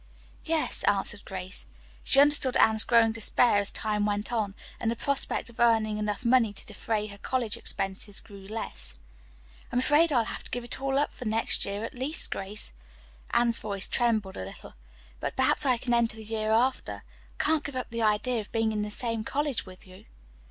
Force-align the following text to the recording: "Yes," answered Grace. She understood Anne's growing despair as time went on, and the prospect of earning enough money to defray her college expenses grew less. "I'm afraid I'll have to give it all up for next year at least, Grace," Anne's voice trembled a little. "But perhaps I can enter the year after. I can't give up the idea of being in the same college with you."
"Yes," 0.45 0.83
answered 0.85 1.23
Grace. 1.25 1.67
She 2.03 2.19
understood 2.19 2.57
Anne's 2.57 2.83
growing 2.85 3.11
despair 3.11 3.57
as 3.57 3.71
time 3.71 4.03
went 4.03 4.31
on, 4.33 4.55
and 4.79 4.89
the 4.89 4.95
prospect 4.95 5.47
of 5.47 5.59
earning 5.59 5.99
enough 5.99 6.25
money 6.25 6.53
to 6.53 6.65
defray 6.65 7.05
her 7.05 7.19
college 7.19 7.55
expenses 7.55 8.19
grew 8.19 8.47
less. 8.47 8.97
"I'm 9.71 9.77
afraid 9.77 10.11
I'll 10.11 10.23
have 10.23 10.43
to 10.45 10.49
give 10.49 10.63
it 10.63 10.81
all 10.81 10.97
up 10.97 11.11
for 11.11 11.25
next 11.25 11.65
year 11.65 11.83
at 11.85 11.93
least, 11.93 12.31
Grace," 12.31 12.73
Anne's 13.29 13.59
voice 13.59 13.87
trembled 13.87 14.37
a 14.37 14.43
little. 14.43 14.73
"But 15.19 15.35
perhaps 15.35 15.67
I 15.67 15.77
can 15.77 15.93
enter 15.93 16.15
the 16.15 16.23
year 16.23 16.49
after. 16.49 17.03
I 17.03 17.03
can't 17.43 17.63
give 17.63 17.75
up 17.75 17.91
the 17.91 18.01
idea 18.01 18.41
of 18.41 18.51
being 18.51 18.71
in 18.71 18.81
the 18.81 18.89
same 18.89 19.23
college 19.23 19.67
with 19.67 19.85
you." 19.85 20.05